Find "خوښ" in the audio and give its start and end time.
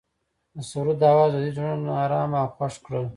2.55-2.73